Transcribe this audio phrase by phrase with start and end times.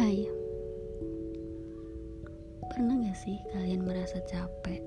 [0.00, 0.24] Hai,
[2.72, 4.80] pernah gak sih kalian merasa capek,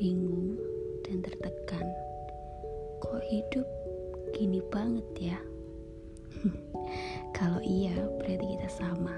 [0.00, 0.56] bingung,
[1.04, 1.84] dan tertekan?
[3.04, 3.68] Kok hidup
[4.32, 5.36] gini banget ya?
[7.36, 9.12] Kalau iya, berarti kita sama.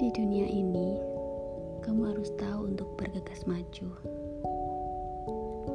[0.00, 0.96] Di dunia ini,
[1.84, 3.88] kamu harus tahu untuk bergegas maju.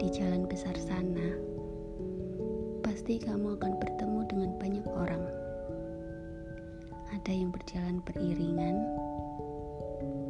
[0.02, 1.38] Di jalan besar sana,
[2.82, 5.43] pasti kamu akan bertemu dengan banyak orang.
[7.24, 8.84] Ada yang berjalan beriringan,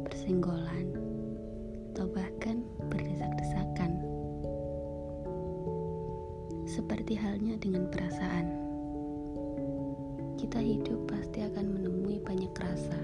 [0.06, 0.94] bersenggolan,
[1.90, 3.98] atau bahkan berdesak-desakan.
[6.70, 8.46] Seperti halnya dengan perasaan,
[10.38, 13.00] kita hidup pasti akan menemui banyak rasa.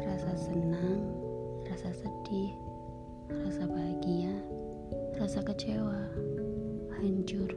[0.00, 1.04] Rasa senang,
[1.68, 2.56] rasa sedih,
[3.44, 4.40] rasa bahagia,
[5.20, 6.08] rasa kecewa,
[6.96, 7.52] hancur,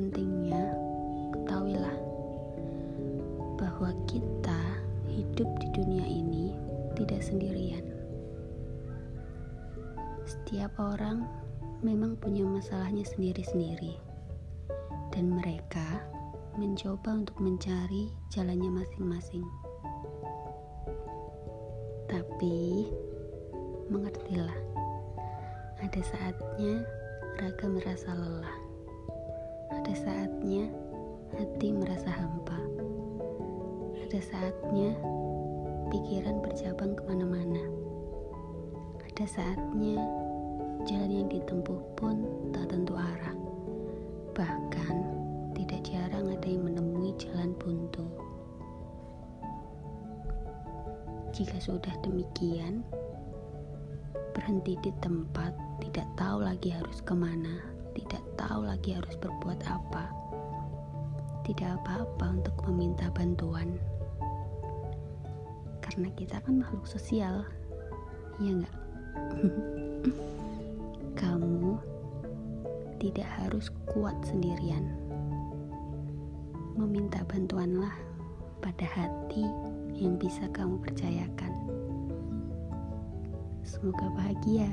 [0.00, 0.72] pentingnya,
[1.28, 1.92] ketahuilah
[3.60, 4.56] bahwa kita
[5.04, 6.56] hidup di dunia ini
[6.96, 7.84] tidak sendirian.
[10.24, 11.28] Setiap orang
[11.84, 14.00] memang punya masalahnya sendiri-sendiri,
[15.12, 16.00] dan mereka
[16.56, 19.44] mencoba untuk mencari jalannya masing-masing.
[22.08, 22.88] Tapi,
[23.92, 24.56] mengertilah,
[25.76, 26.88] ada saatnya
[27.36, 28.69] raga merasa lelah,
[30.40, 30.72] saatnya
[31.36, 32.56] hati merasa hampa,
[34.08, 34.96] ada saatnya
[35.92, 37.60] pikiran bercabang ke mana-mana,
[39.04, 40.00] ada saatnya
[40.88, 42.24] jalan yang ditempuh pun
[42.56, 43.36] tak tentu arah,
[44.32, 45.12] bahkan
[45.52, 48.08] tidak jarang ada yang menemui jalan buntu.
[51.36, 52.80] Jika sudah demikian,
[54.32, 55.52] berhenti di tempat,
[55.84, 57.60] tidak tahu lagi harus ke mana,
[57.92, 60.29] tidak tahu lagi harus berbuat apa.
[61.50, 63.74] Tidak apa-apa untuk meminta bantuan,
[65.82, 67.42] karena kita kan makhluk sosial,
[68.38, 68.76] ya enggak?
[71.20, 71.74] Kamu
[73.02, 74.86] tidak harus kuat sendirian.
[76.78, 77.98] Meminta bantuanlah
[78.62, 79.44] pada hati
[79.96, 81.52] yang bisa kamu percayakan.
[83.64, 84.68] Semoga bahagia.